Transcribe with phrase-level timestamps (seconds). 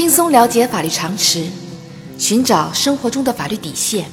[0.00, 1.44] 轻松了解法律常识，
[2.16, 4.10] 寻找生活中的法律底线，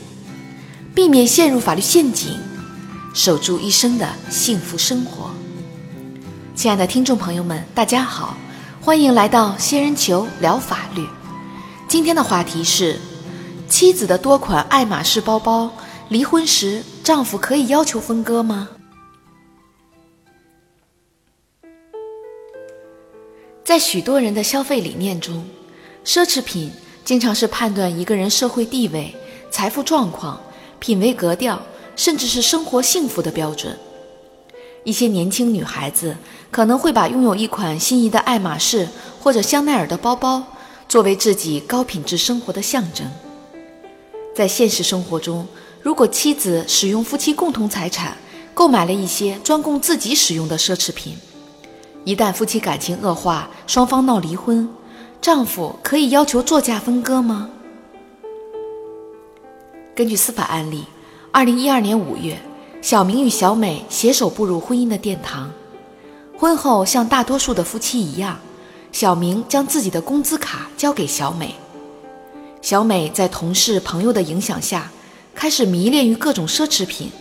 [0.94, 2.38] 避免陷入法律陷阱，
[3.14, 5.32] 守住一生的幸福生活。
[6.54, 8.36] 亲爱的听众朋友们，大家好，
[8.82, 11.08] 欢迎来到仙人球聊法律。
[11.88, 13.00] 今天的话题是：
[13.70, 15.72] 妻子的多款爱马仕包包，
[16.10, 18.68] 离婚时丈夫可以要求分割吗？
[23.64, 25.46] 在许多人的消费理念中，
[26.08, 26.72] 奢侈品
[27.04, 29.14] 经常是判断一个人社会地位、
[29.52, 30.40] 财富状况、
[30.80, 31.62] 品味格调，
[31.98, 33.78] 甚至是生活幸福的标准。
[34.86, 36.16] 一些年轻女孩子
[36.50, 38.88] 可能会把拥有一款心仪的爱马仕
[39.20, 40.42] 或者香奈儿的包包
[40.88, 43.06] 作为自己高品质生活的象征。
[44.34, 45.46] 在现实生活中，
[45.82, 48.16] 如果妻子使用夫妻共同财产
[48.54, 51.18] 购买了一些专供自己使用的奢侈品，
[52.06, 54.70] 一旦夫妻感情恶化，双方闹离婚，
[55.22, 57.50] 丈夫可以要求作价分割吗？
[59.96, 60.86] 根据司法案例，
[61.32, 62.40] 二零一二年五月，
[62.82, 65.52] 小明与小美携手步入婚姻的殿堂。
[66.38, 68.40] 婚后，像大多数的夫妻一样，
[68.92, 71.56] 小明将自己的工资卡交给小美。
[72.62, 74.92] 小美在同事朋友的影响下，
[75.34, 77.12] 开始迷恋于各种奢侈品，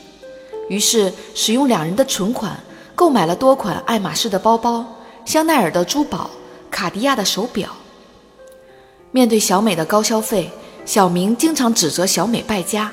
[0.68, 2.60] 于是使用两人的存款。
[2.94, 4.82] 购买了多款爱马仕的包包、
[5.26, 6.30] 香奈儿的珠宝、
[6.70, 7.68] 卡地亚的手表。
[9.16, 10.50] 面对小美的高消费，
[10.84, 12.92] 小明经常指责小美败家。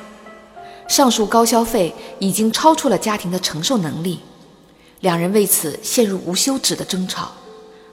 [0.88, 4.22] 上述高消费已经超出了家庭的承受能力，
[5.02, 7.34] 两人为此陷入无休止的争吵，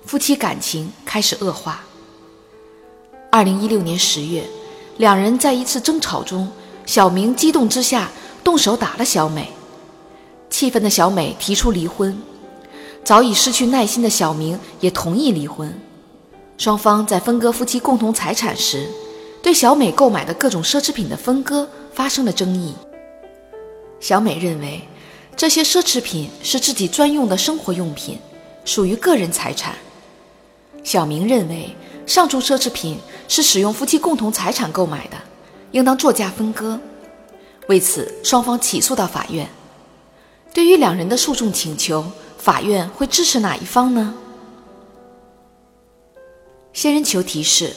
[0.06, 1.82] 夫妻感情开始恶化。
[3.32, 4.44] 二零一六年十月，
[4.98, 6.48] 两人在一次争吵中，
[6.86, 8.12] 小明激动之下
[8.44, 9.50] 动手打了小美。
[10.48, 12.16] 气愤的小美提出离婚，
[13.02, 15.76] 早已失去耐心的小明也同意离婚。
[16.60, 18.86] 双方在分割夫妻共同财产时，
[19.42, 22.74] 对小美购买的各种奢侈品的分割发生了争议。
[23.98, 24.86] 小美认为
[25.34, 28.18] 这些奢侈品是自己专用的生活用品，
[28.66, 29.74] 属于个人财产。
[30.84, 31.74] 小明认为
[32.06, 35.16] 上述奢侈品是使用夫妻共同财产购买的，
[35.70, 36.78] 应当作价分割。
[37.68, 39.48] 为此，双方起诉到法院。
[40.52, 42.04] 对于两人的诉讼请求，
[42.36, 44.14] 法院会支持哪一方呢？
[46.72, 47.74] 仙人球提示：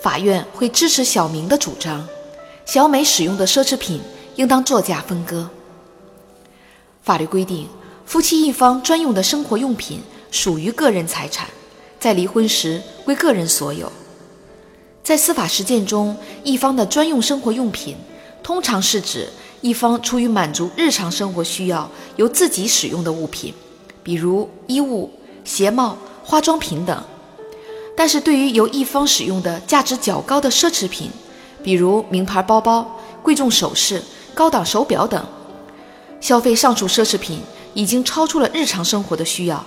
[0.00, 2.06] 法院会支持小明的主张，
[2.66, 4.00] 小美使用的奢侈品
[4.36, 5.48] 应当作价分割。
[7.02, 7.68] 法律规定，
[8.04, 10.00] 夫妻一方专用的生活用品
[10.30, 11.48] 属于个人财产，
[12.00, 13.90] 在离婚时归个人所有。
[15.02, 17.96] 在司法实践中，一方的专用生活用品
[18.42, 19.28] 通常是指。
[19.60, 23.54] 一方出于满足日常生活需要，由自己使用的物品，
[24.02, 25.08] 比如衣物、
[25.44, 26.98] 鞋帽、化妆品等；
[28.02, 31.08] 但是对于由一方使用的价值较高的奢侈品，
[31.62, 34.02] 比如名牌包包、贵重首饰、
[34.34, 35.24] 高档手表等，
[36.20, 37.40] 消费上述奢侈品
[37.74, 39.64] 已经超出了日常生活的需要。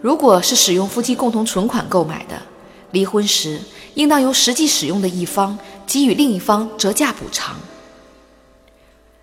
[0.00, 2.34] 如果是使用夫妻共同存款购买的，
[2.90, 3.60] 离婚时
[3.94, 5.56] 应当由实际使用的一方
[5.86, 7.54] 给予另一方折价补偿。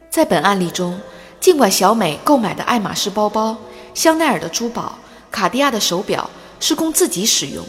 [0.09, 0.97] 在本案例中，
[1.41, 3.57] 尽管小美购买的爱马仕包包、
[3.93, 4.97] 香奈儿的珠宝、
[5.29, 6.29] 卡地亚的手表
[6.61, 7.65] 是供自己使用，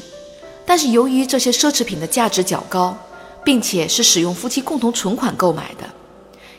[0.65, 2.97] 但是由于这些奢侈品的价值较高，
[3.45, 5.89] 并且是使用夫妻共同存款购买的，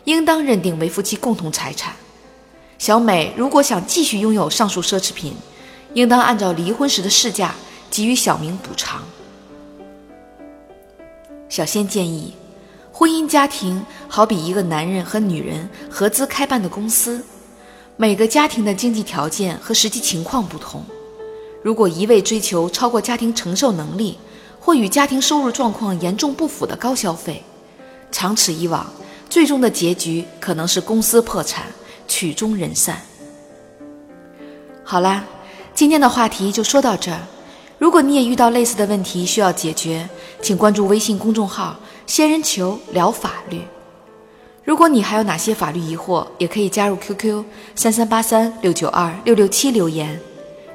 [0.03, 1.93] 应当认定为夫妻共同财产。
[2.77, 5.33] 小美如果想继续拥有上述奢侈品，
[5.93, 7.55] 应当按照离婚时的市价
[7.89, 9.03] 给予小明补偿。
[11.49, 12.33] 小仙建议。
[12.93, 17.25] 婚姻家庭好比一个男人和女人合资开办的公司，
[17.97, 20.85] 每个家庭的经济条件和实际情况不同。
[21.61, 24.17] 如果一味追求超过家庭承受能力
[24.59, 27.43] 或与家庭收入状况严重不符的高消费，
[28.11, 28.85] 长此以往，
[29.29, 31.65] 最终的结局可能是公司破产、
[32.07, 33.01] 曲终人散。
[34.83, 35.23] 好啦，
[35.73, 37.19] 今天的话题就说到这儿。
[37.77, 40.07] 如果你也遇到类似的问题需要解决，
[40.41, 41.79] 请关注微信公众号。
[42.07, 43.61] 仙人球聊法律，
[44.65, 50.19] 如果你还有哪些法律疑惑，也可以加入 QQ 三三八三六九二六六七留言，